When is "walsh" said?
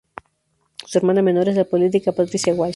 2.55-2.69